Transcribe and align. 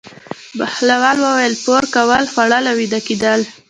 بهلول 0.57 1.17
وویل: 1.21 1.53
پور 1.63 1.83
کول، 1.95 2.23
خوړل 2.31 2.63
او 2.69 2.75
ویده 2.79 2.99
کېدل. 3.07 3.41